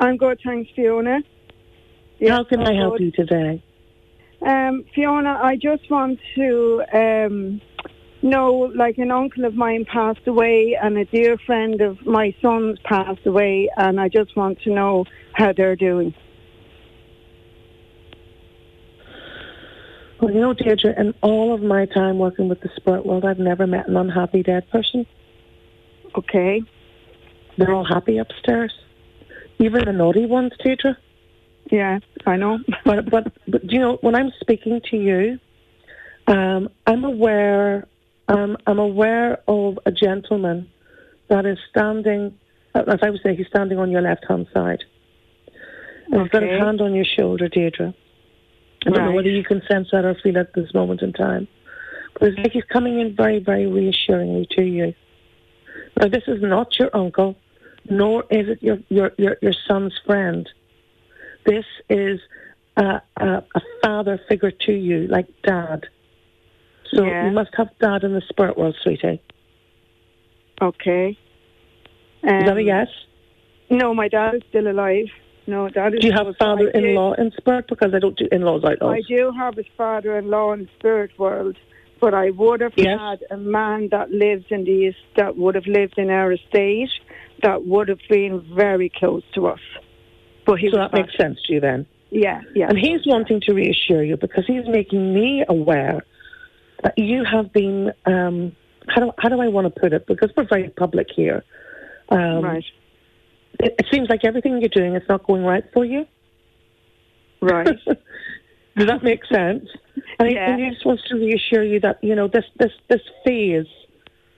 I'm 0.00 0.16
good, 0.16 0.40
thanks, 0.44 0.70
Fiona. 0.74 1.20
Yes, 2.18 2.30
How 2.30 2.44
can 2.44 2.60
I 2.60 2.70
I'm 2.70 2.76
help 2.76 2.98
good. 2.98 3.02
you 3.04 3.10
today? 3.12 3.62
Um, 4.44 4.84
Fiona, 4.94 5.38
I 5.40 5.54
just 5.56 5.88
want 5.90 6.18
to 6.34 6.82
um, 6.92 7.60
know, 8.22 8.72
like 8.74 8.98
an 8.98 9.10
uncle 9.10 9.44
of 9.44 9.54
mine 9.54 9.84
passed 9.84 10.26
away 10.26 10.78
and 10.80 10.96
a 10.96 11.04
dear 11.04 11.36
friend 11.38 11.80
of 11.80 12.04
my 12.06 12.34
son's 12.40 12.78
passed 12.80 13.26
away, 13.26 13.68
and 13.76 14.00
I 14.00 14.08
just 14.08 14.36
want 14.36 14.60
to 14.62 14.70
know 14.70 15.04
how 15.32 15.52
they're 15.52 15.76
doing. 15.76 16.14
Well, 20.20 20.32
you 20.32 20.40
know, 20.40 20.52
Deirdre, 20.52 20.94
in 20.96 21.14
all 21.20 21.52
of 21.52 21.62
my 21.62 21.84
time 21.86 22.18
working 22.18 22.48
with 22.48 22.60
the 22.60 22.70
spirit 22.76 23.04
world, 23.04 23.24
I've 23.24 23.40
never 23.40 23.66
met 23.66 23.88
an 23.88 23.96
unhappy 23.96 24.44
dead 24.44 24.70
person. 24.70 25.04
Okay. 26.16 26.62
They're 27.58 27.72
all 27.74 27.84
happy 27.84 28.18
upstairs. 28.18 28.72
Even 29.58 29.84
the 29.84 29.92
naughty 29.92 30.26
ones, 30.26 30.52
Deirdre. 30.62 30.96
Yeah, 31.72 31.98
I 32.24 32.36
know. 32.36 32.58
But, 32.84 33.10
but, 33.10 33.32
but 33.48 33.70
you 33.70 33.80
know, 33.80 33.98
when 34.00 34.14
I'm 34.14 34.30
speaking 34.40 34.80
to 34.90 34.96
you, 34.96 35.40
um, 36.28 36.68
I'm 36.86 37.04
aware, 37.04 37.88
um, 38.32 38.56
I'm 38.66 38.78
aware 38.78 39.40
of 39.48 39.78
a 39.86 39.92
gentleman 39.92 40.68
that 41.28 41.46
is 41.46 41.58
standing, 41.70 42.38
uh, 42.74 42.84
as 42.88 42.98
I 43.02 43.10
would 43.10 43.20
say, 43.22 43.34
he's 43.34 43.46
standing 43.48 43.78
on 43.78 43.90
your 43.90 44.02
left-hand 44.02 44.46
side. 44.52 44.84
And 46.10 46.22
he's 46.22 46.30
got 46.30 46.42
his 46.42 46.60
hand 46.60 46.80
on 46.80 46.94
your 46.94 47.04
shoulder, 47.04 47.48
Deirdre. 47.48 47.94
I 48.86 48.90
don't 48.90 49.04
know 49.06 49.12
whether 49.12 49.30
you 49.30 49.44
can 49.44 49.62
sense 49.70 49.88
that 49.92 50.04
or 50.04 50.14
feel 50.14 50.36
at 50.38 50.52
this 50.54 50.74
moment 50.74 51.02
in 51.02 51.12
time. 51.12 51.46
But 52.14 52.28
it's 52.28 52.38
like 52.38 52.52
he's 52.52 52.64
coming 52.64 53.00
in 53.00 53.14
very, 53.14 53.38
very 53.38 53.66
reassuringly 53.66 54.46
to 54.56 54.62
you. 54.64 54.94
Now, 55.98 56.08
this 56.08 56.24
is 56.26 56.42
not 56.42 56.78
your 56.78 56.90
uncle, 56.94 57.36
nor 57.88 58.24
is 58.30 58.48
it 58.48 58.62
your, 58.62 58.78
your, 58.88 59.12
your, 59.16 59.36
your 59.40 59.54
son's 59.68 59.94
friend. 60.04 60.48
This 61.46 61.64
is 61.88 62.20
a, 62.76 63.00
a, 63.16 63.26
a 63.54 63.60
father 63.82 64.20
figure 64.28 64.50
to 64.50 64.72
you, 64.72 65.06
like 65.06 65.26
dad. 65.42 65.86
So 66.94 67.04
Yeah. 67.04 67.26
you 67.26 67.32
must 67.32 67.50
have 67.56 67.68
dad 67.80 68.04
in 68.04 68.12
the 68.12 68.20
spirit 68.28 68.56
world, 68.58 68.76
sweetie. 68.82 69.20
Okay. 70.60 71.10
Is 71.10 71.16
that 72.22 72.48
a 72.48 72.52
Um, 72.52 72.58
yes? 72.60 72.88
No, 73.70 73.94
my 73.94 74.08
dad 74.08 74.34
is 74.34 74.42
still 74.48 74.68
alive. 74.68 75.06
No, 75.46 75.68
dad 75.68 75.94
is 75.94 76.00
Do 76.00 76.06
you 76.06 76.12
have 76.12 76.26
still- 76.34 76.34
father-in-law 76.34 77.14
in 77.14 77.32
spirit? 77.32 77.66
Because 77.66 77.94
I 77.94 77.98
don't 77.98 78.16
do 78.16 78.28
in-laws 78.30 78.64
outlaws. 78.64 78.94
I 78.94 79.00
do 79.08 79.32
have 79.32 79.58
a 79.58 79.64
father-in-law 79.76 80.52
in 80.52 80.60
the 80.60 80.68
spirit 80.78 81.10
world, 81.18 81.56
but 81.98 82.14
I 82.14 82.30
would 82.30 82.60
have 82.60 82.74
Yes. 82.76 83.00
had 83.00 83.24
a 83.30 83.36
man 83.36 83.88
that 83.88 84.12
lives 84.12 84.44
in 84.50 84.64
the 84.64 84.86
est- 84.88 85.14
that 85.16 85.36
would 85.36 85.54
have 85.56 85.66
lived 85.66 85.98
in 85.98 86.10
our 86.10 86.32
estate 86.32 86.90
that 87.42 87.64
would 87.66 87.88
have 87.88 87.98
been 88.08 88.40
very 88.54 88.88
close 88.88 89.24
to 89.34 89.48
us. 89.48 89.60
But 90.44 90.60
he 90.60 90.70
So 90.70 90.76
that 90.76 90.92
makes 90.92 91.16
sense 91.16 91.42
to 91.44 91.54
you 91.54 91.60
then. 91.60 91.86
Yeah, 92.10 92.40
yeah. 92.54 92.68
And 92.68 92.78
he's 92.78 93.04
wanting 93.06 93.40
to 93.40 93.54
reassure 93.54 94.04
you 94.04 94.16
because 94.16 94.46
he's 94.46 94.66
making 94.68 95.12
me 95.12 95.44
aware 95.48 96.02
you 96.96 97.24
have 97.24 97.52
been, 97.52 97.92
um, 98.06 98.54
how, 98.88 99.00
do, 99.02 99.12
how 99.18 99.28
do 99.28 99.40
I 99.40 99.48
want 99.48 99.72
to 99.72 99.80
put 99.80 99.92
it? 99.92 100.06
Because 100.06 100.30
we're 100.36 100.46
very 100.48 100.68
public 100.70 101.08
here. 101.14 101.44
Um, 102.08 102.42
right, 102.42 102.64
It, 103.60 103.74
it 103.78 103.86
seems 103.92 104.08
like 104.08 104.24
everything 104.24 104.60
you're 104.60 104.68
doing 104.68 104.94
is 104.96 105.02
not 105.08 105.26
going 105.26 105.44
right 105.44 105.64
for 105.72 105.84
you. 105.84 106.06
right. 107.40 107.66
Does 108.76 108.86
that 108.86 109.02
make 109.02 109.24
sense? 109.26 109.68
And, 110.18 110.28
he, 110.28 110.34
Yeah. 110.34 110.50
and 110.50 110.62
he 110.62 110.70
just 110.70 110.86
wants 110.86 111.02
to 111.08 111.16
reassure 111.16 111.62
you 111.62 111.78
that 111.80 111.98
you 112.02 112.14
know 112.14 112.26
this 112.26 112.44
this 112.58 112.72
this 112.88 113.02
phase, 113.24 113.66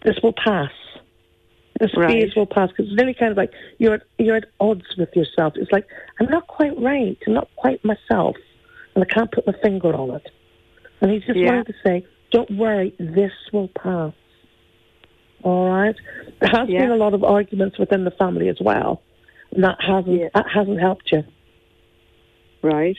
this 0.04 0.16
will 0.24 0.32
pass. 0.32 0.72
This 1.78 1.90
Right. 1.96 2.08
phase 2.10 2.34
will 2.34 2.46
pass 2.46 2.68
because 2.70 2.86
it's 2.90 3.00
really 3.00 3.14
kind 3.14 3.30
of 3.30 3.36
like 3.36 3.52
you're 3.78 3.94
at, 3.94 4.02
you're 4.18 4.34
at 4.36 4.46
odds 4.58 4.86
with 4.98 5.14
yourself. 5.14 5.52
It's 5.56 5.70
like 5.70 5.86
I'm 6.20 6.26
not 6.30 6.48
quite 6.48 6.76
right. 6.80 7.16
I'm 7.28 7.34
not 7.34 7.48
quite 7.54 7.84
myself, 7.84 8.34
and 8.96 9.04
I 9.04 9.06
can't 9.06 9.30
put 9.30 9.46
my 9.46 9.54
finger 9.62 9.94
on 9.94 10.10
it. 10.16 10.28
And 11.00 11.12
he's 11.12 11.22
just 11.24 11.38
Yeah. 11.38 11.46
wanting 11.50 11.64
to 11.66 11.74
say, 11.84 12.04
"Don't 12.34 12.50
worry, 12.50 12.92
this 12.98 13.32
will 13.52 13.68
pass." 13.68 14.12
All 15.42 15.68
right. 15.70 15.94
There 16.40 16.50
has 16.50 16.68
Yeah. 16.68 16.80
been 16.80 16.90
a 16.90 16.96
lot 16.96 17.14
of 17.14 17.22
arguments 17.22 17.78
within 17.78 18.04
the 18.04 18.10
family 18.22 18.48
as 18.48 18.60
well, 18.60 19.02
and 19.52 19.62
that 19.62 19.78
hasn't 19.80 20.18
Yeah. 20.20 20.28
that 20.34 20.46
hasn't 20.48 20.80
helped 20.80 21.12
you. 21.12 21.22
right. 22.62 22.96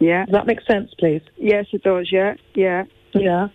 Yeah. 0.00 0.24
Does 0.24 0.32
that 0.32 0.46
make 0.46 0.60
sense, 0.62 0.92
please? 0.98 1.20
Yes, 1.36 1.66
it 1.72 1.82
does. 1.82 2.10
Yeah, 2.10 2.34
yeah. 2.54 2.84
Yeah. 3.12 3.48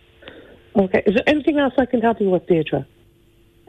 Okay. 0.75 1.01
Is 1.07 1.15
there 1.15 1.23
anything 1.27 1.57
else 1.57 1.73
I 1.77 1.85
can 1.85 1.99
help 2.01 2.21
you 2.21 2.29
with, 2.29 2.45
Deirdre? 2.47 2.85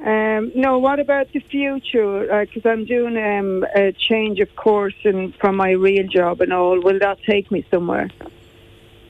Um, 0.05 0.52
no, 0.55 0.79
what 0.79 0.99
about 1.00 1.33
the 1.33 1.40
future? 1.40 2.26
Because 2.47 2.64
I'm 2.67 2.85
doing 2.85 3.17
um, 3.17 3.64
a 3.75 3.93
change 3.93 4.38
of 4.40 4.55
course 4.55 4.95
and 5.05 5.35
from 5.37 5.57
my 5.57 5.71
real 5.73 6.07
job 6.07 6.40
and 6.43 6.52
all. 6.52 6.79
Will 6.81 6.99
that 7.00 7.19
take 7.29 7.50
me 7.50 7.64
somewhere? 7.71 8.09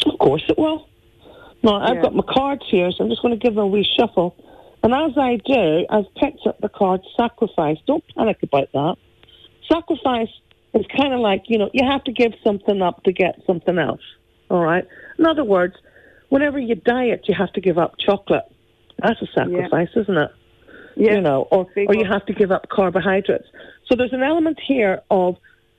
Of 0.06 0.18
course 0.18 0.44
it 0.48 0.56
will. 0.56 0.86
No, 1.62 1.74
I've 1.74 1.96
Yeah. 1.96 2.02
got 2.02 2.14
my 2.14 2.22
cards 2.22 2.64
here, 2.68 2.90
so 2.90 3.04
I'm 3.04 3.10
just 3.10 3.22
going 3.22 3.38
to 3.38 3.42
give 3.42 3.54
them 3.54 3.64
a 3.64 3.66
wee 3.66 3.84
shuffle. 3.98 4.34
And 4.82 4.94
as 4.94 5.16
I 5.18 5.36
do, 5.44 5.86
I've 5.90 6.12
picked 6.14 6.46
up 6.46 6.58
the 6.60 6.68
card 6.68 7.02
sacrifice. 7.16 7.76
Don't 7.86 8.04
panic 8.16 8.42
about 8.42 8.72
that. 8.72 8.96
Sacrifice 9.70 10.30
is 10.72 10.86
kind 10.96 11.12
of 11.12 11.20
like, 11.20 11.44
you 11.48 11.58
know, 11.58 11.68
you 11.72 11.86
have 11.86 12.02
to 12.04 12.12
give 12.12 12.32
something 12.42 12.80
up 12.80 13.02
to 13.04 13.12
get 13.12 13.40
something 13.46 13.78
else. 13.78 14.00
All 14.50 14.62
right? 14.62 14.86
In 15.18 15.26
other 15.26 15.44
words, 15.44 15.74
whenever 16.30 16.58
you 16.58 16.76
diet, 16.76 17.26
you 17.28 17.34
have 17.34 17.52
to 17.52 17.60
give 17.60 17.76
up 17.76 17.94
chocolate. 17.98 18.44
That's 19.02 19.20
a 19.20 19.26
sacrifice, 19.34 19.88
isn't 19.96 20.16
it? 20.16 20.30
Yeah. 20.96 21.14
you 21.14 21.20
know, 21.20 21.46
or, 21.50 21.66
Big 21.74 21.88
or 21.88 21.94
you 21.94 22.04
have 22.04 22.26
to 22.26 22.32
give 22.32 22.50
up 22.50 22.68
carbohydrates. 22.68 23.46
So 23.86 23.94
there's 23.96 24.12
an 24.12 24.22
element 24.22 24.58
here 24.66 25.00
of 25.10 25.36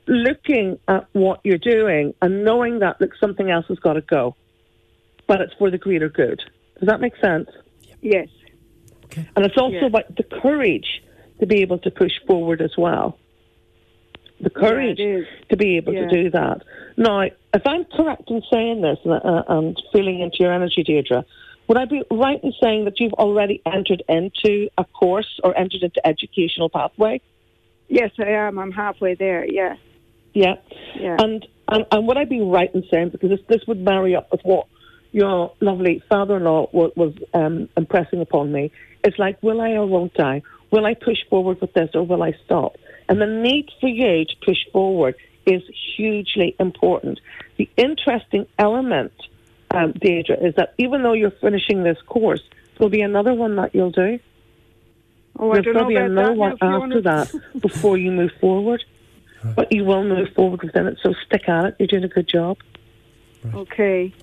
looking 0.07 0.79
at 0.88 1.05
what 1.13 1.41
you're 1.43 1.57
doing 1.57 2.13
and 2.21 2.43
knowing 2.43 2.79
that 2.79 3.00
look, 3.00 3.11
something 3.19 3.50
else 3.51 3.65
has 3.67 3.77
got 3.79 3.93
to 3.93 4.01
go, 4.01 4.35
but 5.31 5.39
it's 5.39 5.53
for 5.53 5.71
the 5.71 5.77
greater 5.77 6.09
good. 6.09 6.41
Does 6.77 6.89
that 6.89 7.00
make 7.00 7.15
sense? 7.21 7.50
Yes. 8.01 8.27
And 9.33 9.45
it's 9.45 9.57
also 9.57 9.75
Yeah. 9.75 9.85
about 9.85 10.13
the 10.17 10.23
courage 10.23 11.01
to 11.39 11.45
be 11.45 11.61
able 11.61 11.77
to 11.77 11.89
push 11.89 12.11
forward 12.27 12.61
as 12.61 12.75
well. 12.77 13.17
The 14.41 14.50
courage 14.50 15.00
it 15.00 15.19
is. 15.21 15.25
to 15.47 15.55
be 15.55 15.77
able 15.77 15.93
Yeah. 15.93 16.01
to 16.01 16.23
do 16.23 16.29
that. 16.31 16.63
Now, 16.97 17.21
if 17.21 17.65
I'm 17.65 17.85
correct 17.85 18.29
in 18.29 18.41
saying 18.51 18.81
this 18.81 19.00
and, 19.05 19.13
uh, 19.13 19.43
and 19.47 19.81
feeling 19.93 20.19
into 20.19 20.39
your 20.39 20.51
energy, 20.51 20.83
Deirdre, 20.83 21.23
would 21.69 21.77
I 21.77 21.85
be 21.85 22.03
right 22.11 22.43
in 22.43 22.51
saying 22.61 22.83
that 22.83 23.00
you've 23.00 23.13
already 23.13 23.61
entered 23.65 24.03
into 24.09 24.67
a 24.77 24.83
course 24.83 25.39
or 25.45 25.57
entered 25.57 25.83
into 25.83 26.05
educational 26.05 26.67
pathway? 26.67 27.21
Yes, 27.88 28.11
I 28.19 28.31
am. 28.31 28.59
I'm 28.59 28.71
halfway 28.73 29.13
there. 29.13 29.45
Yeah. 29.45 29.77
Yeah. 30.33 30.55
Yeah. 31.00 31.15
And, 31.21 31.47
and 31.69 31.85
and 31.89 32.05
would 32.07 32.17
I 32.17 32.25
be 32.25 32.41
right 32.41 32.73
in 32.75 32.83
saying 32.91 33.09
because 33.09 33.29
this 33.29 33.39
this 33.47 33.65
would 33.67 33.79
marry 33.79 34.13
up 34.13 34.29
with 34.31 34.41
what 34.43 34.67
your 35.11 35.53
lovely 35.59 36.01
father-in-law 36.09 36.69
was, 36.71 36.91
was 36.95 37.13
um, 37.33 37.69
impressing 37.75 38.21
upon 38.21 38.51
me? 38.51 38.71
It's 39.03 39.17
like, 39.19 39.41
will 39.43 39.61
I 39.61 39.71
or 39.71 39.85
won't 39.85 40.19
I? 40.19 40.41
Will 40.71 40.85
I 40.85 40.93
push 40.93 41.17
forward 41.29 41.59
with 41.59 41.73
this 41.73 41.89
or 41.93 42.03
will 42.03 42.23
I 42.23 42.33
stop? 42.45 42.77
And 43.09 43.19
the 43.21 43.27
need 43.27 43.69
for 43.79 43.89
you 43.89 44.25
to 44.25 44.35
push 44.45 44.59
forward 44.71 45.15
is 45.45 45.61
hugely 45.95 46.55
important. 46.59 47.19
The 47.57 47.69
interesting 47.75 48.45
element, 48.57 49.11
um, 49.71 49.91
Deirdre, 49.93 50.37
is 50.37 50.55
that 50.55 50.73
even 50.77 51.03
though 51.03 51.13
you're 51.13 51.31
finishing 51.31 51.83
this 51.83 51.97
course, 52.07 52.41
there'll 52.77 52.89
be 52.89 53.01
another 53.01 53.33
one 53.33 53.57
that 53.57 53.75
you'll 53.75 53.91
do. 53.91 54.19
oh, 55.39 55.51
I 55.51 55.55
There's 55.55 55.65
don't 55.65 55.73
going 55.73 55.83
know 55.83 55.89
be 55.89 55.95
another 55.95 56.29
that 56.29 56.37
one 56.37 56.57
after 56.61 57.01
that 57.01 57.33
before 57.59 57.97
you 57.97 58.11
move 58.11 58.31
forward. 58.39 58.83
But 59.55 59.71
you 59.71 59.85
will 59.85 60.03
move 60.03 60.29
forward 60.35 60.61
within 60.61 60.85
it, 60.85 60.99
so 61.01 61.15
stick 61.25 61.49
at 61.49 61.65
it. 61.65 61.75
You're 61.79 61.87
doing 61.87 62.03
a 62.03 62.07
good 62.07 62.27
job. 62.27 62.59
Okay. 63.55 64.13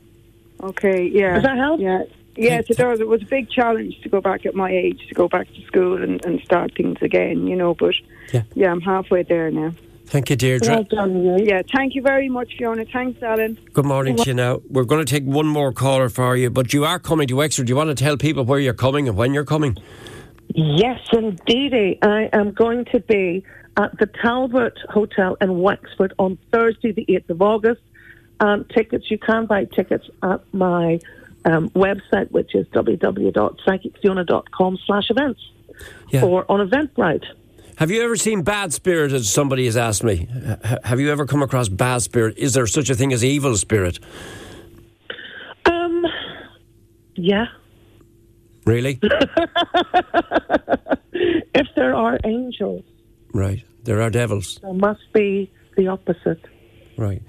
Okay. 0.62 1.09
Yeah. 1.12 1.35
Does 1.35 1.43
that 1.45 1.57
help? 1.57 1.81
Yeah. 1.81 2.03
Yes, 2.37 2.67
it 2.71 2.77
does. 2.77 3.00
It 3.00 3.09
was 3.09 3.23
a 3.23 3.27
big 3.27 3.50
challenge 3.50 4.00
to 4.03 4.09
go 4.09 4.21
back 4.21 4.47
at 4.47 4.55
my 4.55 4.71
age, 4.71 5.05
to 5.09 5.15
go 5.15 5.27
back 5.29 5.53
to 5.53 5.62
school 5.67 6.00
and, 6.00 6.25
and 6.25 6.41
start 6.43 6.73
things 6.77 6.99
again, 7.03 7.49
you 7.49 7.57
know, 7.57 7.75
but 7.75 7.95
Yeah. 8.33 8.71
I'm 8.71 8.81
halfway 8.81 9.25
there 9.25 9.50
now. 9.50 9.73
Thank 10.07 10.31
you, 10.31 10.37
Deirdre. 10.37 10.73
Well 10.73 10.85
done, 10.85 11.23
you. 11.25 11.37
Yeah, 11.45 11.62
thank 11.75 11.95
you 11.97 12.00
very 12.00 12.29
much, 12.29 12.55
Fiona. 12.57 12.85
Thanks, 12.87 13.21
Alan. 13.23 13.59
Good 13.75 13.85
morning 13.85 14.17
to 14.17 14.25
you 14.25 14.35
now. 14.35 14.61
We're 14.71 14.85
going 14.85 15.05
to 15.05 15.11
take 15.11 15.25
one 15.25 15.47
more 15.47 15.73
caller 15.73 16.09
for 16.09 16.37
you, 16.37 16.49
but 16.49 16.73
you 16.73 16.85
are 16.85 16.99
coming 17.00 17.27
to 17.29 17.43
Exeter. 17.43 17.65
Do 17.65 17.73
you 17.73 17.77
want 17.77 17.88
to 17.91 17.95
tell 18.05 18.17
people 18.17 18.45
where 18.45 18.61
you're 18.61 18.73
coming 18.73 19.09
and 19.09 19.17
when 19.19 19.35
you're 19.35 19.45
coming? 19.45 19.77
Yes, 20.55 21.00
indeedy. 21.12 21.99
I 22.03 22.31
am 22.33 22.53
going 22.53 22.85
to 22.93 23.00
be 23.00 23.45
at 23.77 23.99
the 23.99 24.07
Talbot 24.07 24.79
Hotel 24.88 25.37
in 25.41 25.61
Wexford 25.61 26.15
on 26.19 26.38
Thursday, 26.53 26.93
the 26.93 27.05
8th 27.07 27.31
of 27.31 27.43
August. 27.43 27.83
Um, 28.40 28.64
tickets, 28.75 29.11
you 29.11 29.18
can 29.18 29.47
buy 29.47 29.64
tickets 29.64 30.07
at 30.23 30.40
my 30.54 31.00
um, 31.45 31.71
website, 31.71 32.30
which 32.30 32.54
is 32.54 32.66
www.psychicfiona.com 32.68 34.78
slash 34.87 35.11
events 35.11 35.40
Yeah. 36.11 36.25
or 36.25 36.45
on 36.50 36.66
Eventbrite. 36.68 37.25
Have 37.76 37.90
you 37.90 38.02
ever 38.02 38.16
seen 38.16 38.42
bad 38.42 38.73
spirit, 38.73 39.12
as 39.12 39.28
somebody 39.33 39.64
has 39.66 39.76
asked 39.76 40.02
me? 40.04 40.28
H- 40.64 40.78
have 40.85 40.99
you 41.00 41.11
ever 41.12 41.26
come 41.26 41.42
across 41.42 41.68
bad 41.68 42.02
spirit? 42.02 42.37
Is 42.37 42.54
there 42.54 42.66
such 42.66 42.90
a 42.90 42.95
thing 42.95 43.12
as 43.12 43.25
evil 43.25 43.57
spirit? 43.57 43.99
Um, 45.64 46.04
yeah. 47.14 47.47
Really? 48.66 48.99
If 51.54 51.66
there 51.75 51.95
are 51.97 52.18
angels, 52.25 52.85
right. 53.35 53.64
There 53.83 54.00
are 54.02 54.11
devils. 54.11 54.61
there 54.62 54.73
must 54.75 55.00
be 55.12 55.50
the 55.76 55.88
opposite. 55.88 56.45
Right. 56.97 57.23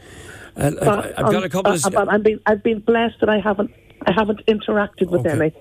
Uh, 0.60 0.72
But, 0.72 1.20
I've 1.20 1.26
got 1.26 1.36
um, 1.36 1.44
a 1.44 1.50
couple 1.50 1.74
of. 1.74 1.86
uh, 1.86 2.06
I've 2.10 2.24
been 2.24 2.40
I've 2.46 2.64
been 2.64 2.80
blessed 2.80 3.20
that 3.22 3.30
I 3.30 3.40
haven't 3.40 3.72
I 4.06 4.12
haven't 4.12 4.46
interacted 4.46 5.10
with 5.10 5.22
Okay. 5.26 5.32
any. 5.32 5.54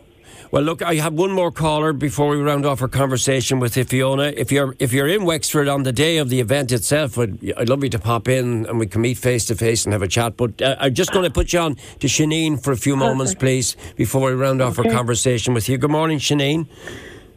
Well, 0.50 0.62
look, 0.62 0.82
I 0.82 0.94
have 0.94 1.12
one 1.12 1.30
more 1.30 1.50
caller 1.50 1.92
before 1.92 2.28
we 2.28 2.38
round 2.38 2.64
off 2.64 2.80
our 2.80 2.88
conversation 2.88 3.60
with 3.60 3.74
Fiona. 3.88 4.32
If 4.36 4.50
you're 4.50 4.74
if 4.78 4.92
you're 4.92 5.08
in 5.08 5.24
Wexford 5.24 5.68
on 5.68 5.82
the 5.82 5.92
day 5.92 6.16
of 6.18 6.30
the 6.30 6.40
event 6.40 6.72
itself, 6.72 7.18
I'd, 7.18 7.52
I'd 7.56 7.68
love 7.68 7.82
you 7.84 7.90
to 7.90 7.98
pop 7.98 8.28
in 8.28 8.64
and 8.66 8.78
we 8.78 8.86
can 8.86 9.02
meet 9.02 9.18
face 9.18 9.44
to 9.46 9.54
face 9.54 9.84
and 9.84 9.92
have 9.92 10.02
a 10.02 10.08
chat. 10.08 10.36
But 10.36 10.60
uh, 10.62 10.76
I'm 10.80 10.94
just 10.94 11.12
going 11.12 11.24
to 11.24 11.30
put 11.30 11.52
you 11.52 11.58
on 11.60 11.76
to 12.00 12.06
Shanine 12.06 12.62
for 12.62 12.72
a 12.72 12.76
few 12.76 12.96
moments, 12.96 13.34
please, 13.34 13.76
before 13.96 14.30
we 14.30 14.36
round 14.36 14.62
off 14.62 14.78
our 14.78 14.84
conversation 14.84 15.54
with 15.54 15.68
you. 15.68 15.76
Good 15.76 15.90
morning, 15.90 16.18
Shanine. 16.18 16.66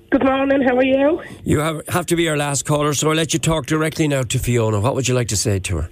Good 0.10 0.24
morning. 0.24 0.62
How 0.62 0.76
are 0.78 0.84
you? 0.86 1.22
You 1.44 1.60
have, 1.60 1.88
have 1.88 2.06
to 2.08 2.16
be 2.16 2.28
our 2.30 2.38
last 2.38 2.66
caller, 2.66 2.94
so 2.94 3.10
I'll 3.10 3.16
let 3.16 3.34
you 3.34 3.40
talk 3.40 3.66
directly 3.66 4.08
now 4.08 4.24
to 4.24 4.40
Fiona. 4.40 4.80
What 4.80 4.96
would 4.96 5.08
you 5.08 5.16
like 5.16 5.30
to 5.30 5.38
say 5.38 5.60
to 5.60 5.78
her? 5.78 5.90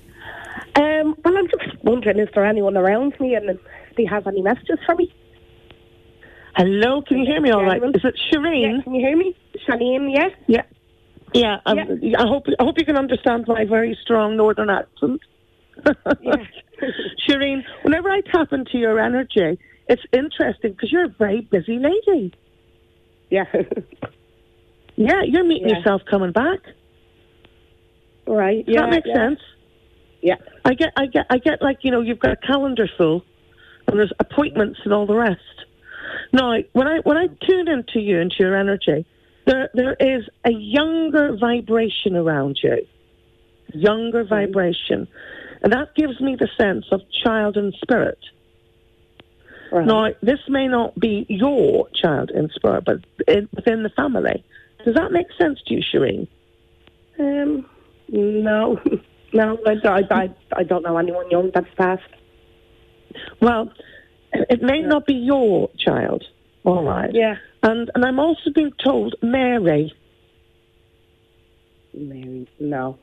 Um, 0.76 1.16
well, 1.24 1.38
I'm 1.38 1.48
just 1.48 1.79
wondering, 1.90 2.20
is 2.20 2.30
there 2.34 2.46
anyone 2.46 2.78
around 2.78 3.14
me 3.20 3.36
and 3.36 3.50
if 3.50 3.58
they 3.98 4.06
have 4.06 4.28
any 4.28 4.42
messages 4.42 4.80
for 4.86 4.96
me? 4.96 5.14
Hello. 6.56 7.02
Can 7.02 7.20
you 7.20 7.26
hear 7.26 7.42
me 7.42 7.52
all 7.52 7.64
right? 7.64 7.82
Is 7.82 8.04
it 8.04 8.20
Shireen? 8.32 8.78
Yeah, 8.78 8.84
can 8.84 8.96
you 8.96 9.06
hear 9.06 9.18
me? 9.18 9.36
Shanine, 9.68 10.14
yeah? 10.14 10.30
Yeah. 10.48 10.64
Yeah, 11.34 11.58
um, 11.68 11.78
I 12.18 12.28
hope 12.28 12.46
I 12.60 12.64
hope 12.64 12.80
you 12.80 12.86
can 12.86 12.98
understand 12.98 13.46
my 13.48 13.64
very 13.64 13.96
strong 14.02 14.36
northern 14.36 14.70
accent. 14.70 15.22
Yeah. 16.22 16.36
Shireen, 17.28 17.62
whenever 17.84 18.10
I 18.10 18.22
tap 18.32 18.52
into 18.52 18.78
your 18.80 19.00
energy, 19.00 19.60
it's 19.88 20.02
interesting 20.12 20.72
because 20.72 20.92
you're 20.92 21.06
a 21.06 21.16
very 21.20 21.42
busy 21.42 21.78
lady. 21.78 22.34
Yeah. 23.30 23.46
Yeah, 24.96 25.22
you're 25.26 25.46
meeting 25.46 25.70
Yeah. 25.70 25.78
yourself 25.78 26.02
coming 26.12 26.34
back. 26.34 26.60
right. 28.28 28.66
Does 28.66 28.76
yeah, 28.76 28.82
that 28.82 28.90
make 28.90 29.06
yeah. 29.06 29.16
sense? 29.16 29.40
Yeah. 30.22 30.36
I 30.66 30.74
get, 30.74 30.94
I 30.98 31.06
get, 31.06 31.26
I 31.30 31.38
get 31.38 31.62
like 31.62 31.80
you 31.82 31.92
know, 31.92 32.02
you've 32.02 32.20
got 32.20 32.32
a 32.32 32.36
calendar 32.36 32.90
full, 32.98 33.24
and 33.88 33.98
there's 33.98 34.14
appointments 34.20 34.80
and 34.84 34.94
all 34.94 35.06
the 35.06 35.16
rest. 35.16 35.42
Now, 36.34 36.58
when 36.74 36.88
I 36.88 37.00
when 37.00 37.18
I 37.18 37.28
tune 37.28 37.68
into 37.68 38.00
you 38.00 38.20
into 38.20 38.36
your 38.40 38.56
energy, 38.56 39.06
there 39.46 39.70
there 39.74 39.96
is 40.00 40.24
a 40.46 40.52
younger 40.52 41.36
vibration 41.38 42.16
around 42.16 42.60
you, 42.62 42.86
younger 43.74 44.24
vibration, 44.24 45.08
and 45.62 45.74
that 45.74 45.96
gives 45.96 46.20
me 46.20 46.36
the 46.36 46.50
sense 46.58 46.86
of 46.92 47.02
child 47.24 47.58
and 47.58 47.74
spirit. 47.82 48.20
Right. 49.72 49.86
Now, 49.86 50.10
this 50.22 50.40
may 50.48 50.68
not 50.68 51.00
be 51.00 51.26
your 51.30 51.90
child 51.94 52.32
in 52.32 52.50
spirit, 52.50 52.86
but 52.86 53.06
in, 53.28 53.48
within 53.56 53.84
the 53.84 53.90
family. 53.90 54.44
Does 54.84 54.96
that 54.96 55.12
make 55.12 55.28
sense 55.40 55.60
to 55.68 55.76
you, 55.76 55.82
Shireen? 55.82 56.28
Um, 57.20 57.70
no. 58.08 58.80
No, 59.34 59.58
I, 59.66 60.02
I, 60.12 60.30
I 60.56 60.64
don't 60.64 60.84
know 60.84 60.98
anyone 60.98 61.30
young 61.30 61.52
that's 61.54 61.74
passed. 61.78 62.02
Well, 63.42 63.72
it 64.34 64.62
may 64.62 64.82
not 64.82 65.06
be 65.06 65.14
your 65.14 65.70
child, 65.78 66.24
all 66.64 66.84
right. 66.84 67.12
Yeah. 67.14 67.36
And 67.64 67.92
and 67.94 68.06
I'm 68.06 68.20
also 68.20 68.52
being 68.54 68.72
told 68.84 69.16
Mary. 69.22 69.94
Mary, 71.94 72.48
no. 72.60 72.98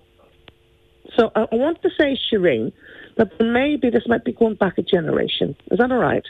So 1.16 1.30
I, 1.34 1.46
I 1.52 1.54
want 1.54 1.82
to 1.82 1.90
say 1.98 2.16
Shireen, 2.30 2.72
but 3.16 3.32
maybe 3.40 3.90
this 3.90 4.04
might 4.06 4.24
be 4.24 4.32
going 4.32 4.54
back 4.54 4.78
a 4.78 4.82
generation. 4.82 5.56
Is 5.70 5.78
that 5.78 5.90
all 5.90 5.98
right? 5.98 6.24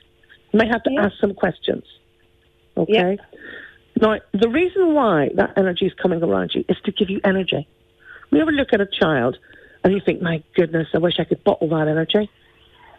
You 0.52 0.58
may 0.58 0.66
have 0.68 0.82
to 0.84 0.90
Yeah. 0.92 1.06
ask 1.06 1.14
some 1.20 1.34
questions. 1.34 1.84
Okay. 2.76 3.18
Now, 4.00 4.16
the 4.32 4.48
reason 4.48 4.94
why 4.94 5.30
that 5.36 5.54
energy 5.56 5.86
is 5.86 5.92
coming 5.94 6.22
around 6.22 6.52
you 6.54 6.64
is 6.68 6.76
to 6.84 6.92
give 6.92 7.08
you 7.08 7.20
energy. 7.24 7.66
You 8.30 8.40
ever 8.40 8.52
look 8.52 8.68
at 8.72 8.80
a 8.80 8.86
child 8.86 9.38
and 9.86 9.94
you 9.94 10.00
think, 10.04 10.20
my 10.20 10.42
goodness, 10.56 10.88
I 10.96 10.98
wish 10.98 11.14
I 11.20 11.24
could 11.24 11.44
bottle 11.44 11.68
that 11.68 11.86
energy? 11.86 12.28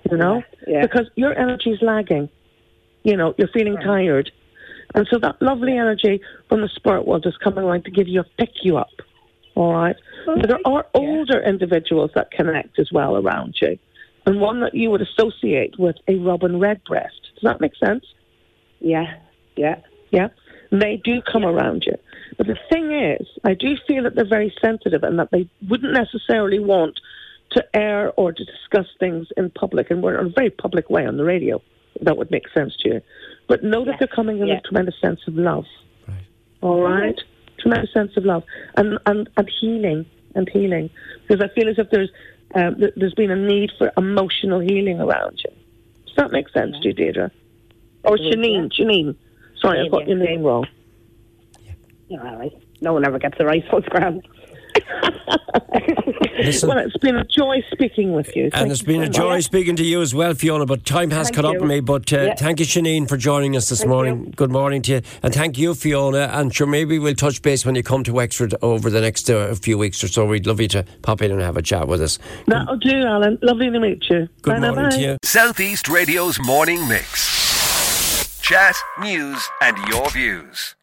You 0.10 0.16
know? 0.16 0.42
Yeah. 0.66 0.84
Because 0.84 1.10
your 1.16 1.38
energy 1.38 1.72
is 1.72 1.82
lagging. 1.82 2.30
You 3.04 3.18
know, 3.18 3.36
you're 3.38 3.50
feeling 3.50 3.76
tired. 3.76 4.32
And 4.96 5.06
so 5.12 5.20
that 5.20 5.42
lovely 5.42 5.78
energy 5.78 6.22
from 6.48 6.62
the 6.62 6.70
spirit 6.70 7.06
world 7.06 7.26
is 7.26 7.36
coming 7.44 7.66
around 7.66 7.84
to 7.84 7.92
give 7.92 8.08
you 8.08 8.22
a 8.22 8.24
pick 8.38 8.52
you 8.64 8.78
up. 8.78 9.02
All 9.56 9.74
right? 9.74 9.98
But 10.26 10.48
there 10.48 10.62
are 10.64 10.86
older 10.94 11.42
individuals 11.42 12.12
that 12.16 12.32
connect 12.32 12.80
as 12.80 12.90
well 12.90 13.18
around 13.18 13.58
you. 13.62 13.78
And 14.26 14.40
one 14.40 14.62
that 14.62 14.74
you 14.74 14.90
would 14.90 15.02
associate 15.02 15.78
with 15.78 15.98
a 16.08 16.16
robin 16.16 16.58
redbreast. 16.58 17.20
Does 17.34 17.44
that 17.44 17.60
make 17.60 17.76
sense? 17.76 18.06
Yeah, 18.80 19.14
yeah. 19.58 19.82
Yeah. 20.12 20.30
And 20.72 20.82
they 20.82 21.02
do 21.04 21.22
come 21.22 21.44
around 21.44 21.84
you. 21.86 21.97
But 22.38 22.48
the 22.48 22.58
thing 22.72 22.92
is, 22.94 23.28
I 23.44 23.54
do 23.56 23.76
feel 23.88 24.04
that 24.04 24.16
they're 24.16 24.28
very 24.28 24.54
sensitive 24.62 25.04
and 25.04 25.18
that 25.20 25.30
they 25.32 25.50
wouldn't 25.68 25.94
necessarily 25.94 26.60
want 26.60 27.00
to 27.52 27.64
air 27.76 28.12
or 28.18 28.32
to 28.32 28.46
discuss 28.46 28.86
things 29.00 29.28
in 29.38 29.50
public. 29.50 29.90
And 29.90 30.04
we're 30.04 30.20
in 30.20 30.28
a 30.28 30.30
very 30.30 30.50
public 30.52 30.90
way 30.90 31.06
on 31.06 31.18
the 31.18 31.24
radio. 31.24 31.62
That 32.02 32.18
would 32.18 32.30
make 32.30 32.48
sense 32.50 32.76
to 32.82 32.90
you. 32.90 33.02
But 33.48 33.64
know 33.64 33.86
that 33.86 33.96
they're 34.00 34.08
coming 34.08 34.40
in 34.40 34.48
Yeah. 34.48 34.58
a 34.58 34.62
tremendous 34.62 34.96
sense 35.02 35.22
of 35.28 35.36
love. 35.36 35.66
Right. 36.08 36.18
All 36.62 36.82
right? 36.82 37.20
Tremendous 37.60 37.92
sense 37.94 38.16
of 38.18 38.26
love 38.26 38.44
and, 38.76 39.00
and, 39.08 39.28
and 39.36 39.50
healing 39.60 40.06
and 40.36 40.48
healing. 40.50 40.92
Because 41.28 41.44
I 41.44 41.52
feel 41.56 41.70
as 41.70 41.80
if 41.80 41.90
there's 41.90 42.12
um, 42.56 42.76
th- 42.76 42.94
there's 42.96 43.14
been 43.16 43.32
a 43.32 43.36
need 43.36 43.72
for 43.78 43.92
emotional 43.98 44.60
healing 44.60 45.02
around 45.02 45.42
you. 45.44 45.52
Does 46.06 46.16
that 46.18 46.32
make 46.32 46.48
sense 46.50 46.76
to 46.82 46.88
you, 46.90 46.94
Deirdre? 46.94 47.32
Or 48.04 48.18
Janine? 48.18 48.72
Janine. 48.72 49.16
Sorry, 49.60 49.80
I 49.80 49.84
Janine, 49.88 49.92
got 49.92 50.08
your 50.08 50.18
yeah. 50.18 50.26
name 50.26 50.44
wrong. 50.44 50.66
Yeah, 52.10 52.20
all 52.24 52.38
right. 52.38 52.52
No 52.82 52.94
one 52.94 53.06
ever 53.06 53.20
gets 53.20 53.36
it 53.40 53.44
right, 53.44 53.64
so 53.70 53.78
it's 53.78 53.88
grand. 53.90 54.26
Listen. 56.40 56.70
Well, 56.70 56.78
it's 56.78 56.96
been 56.98 57.16
a 57.16 57.26
joy 57.26 57.62
speaking 57.72 58.14
with 58.14 58.34
you. 58.36 58.46
And 58.46 58.54
Thank 58.54 58.72
it's 58.72 58.82
you 58.82 58.88
been 58.88 59.02
so 59.06 59.10
a 59.10 59.10
joy 59.10 59.30
much. 59.36 59.44
speaking 59.46 59.76
to 59.78 59.84
you 59.84 60.02
as 60.02 60.14
well, 60.14 60.34
Fiona. 60.36 60.66
But 60.66 60.86
time 60.86 61.10
has 61.12 61.28
Thank 61.28 61.36
caught 61.36 61.46
up 61.46 61.56
with 61.62 61.68
me. 61.70 61.80
But 61.80 62.14
uh, 62.14 62.18
Yeah. 62.22 62.36
thank 62.36 62.60
you, 62.60 62.66
Shanine, 62.66 63.08
for 63.08 63.18
joining 63.18 63.56
us 63.58 63.70
this 63.70 63.84
morning. 63.86 64.32
Good 64.36 64.52
morning 64.52 64.82
to 64.84 64.92
you. 64.94 65.02
And 65.24 65.34
thank 65.34 65.58
you, 65.58 65.74
Fiona. 65.74 66.30
And 66.32 66.54
sure, 66.54 66.68
maybe 66.68 67.00
we'll 67.00 67.16
touch 67.16 67.42
base 67.42 67.66
when 67.66 67.74
you 67.76 67.82
come 67.84 68.04
to 68.04 68.14
Wexford 68.14 68.54
over 68.62 68.90
the 68.90 69.02
next 69.02 69.30
uh, 69.30 69.54
few 69.56 69.78
weeks 69.78 70.04
or 70.04 70.08
so. 70.08 70.26
We'd 70.26 70.46
love 70.48 70.62
you 70.62 70.68
to 70.70 70.86
pop 71.02 71.22
in 71.22 71.32
and 71.32 71.42
have 71.42 71.58
a 71.58 71.62
chat 71.62 71.88
with 71.88 72.02
us. 72.02 72.20
That'll 72.46 72.78
do, 72.78 73.04
Alan. 73.04 73.40
Lovely 73.42 73.70
to 73.72 73.80
meet 73.80 74.04
you. 74.10 74.30
Good 74.44 74.52
Bye 74.52 74.60
now, 74.60 74.74
morning 74.76 74.92
bye. 74.92 74.96
to 74.96 75.02
you. 75.02 75.18
Southeast 75.26 75.90
Radio's 75.90 76.40
morning 76.40 76.88
mix. 76.88 78.40
Chat, 78.42 78.76
news, 79.02 79.44
and 79.62 79.76
your 79.90 80.10
views. 80.12 80.76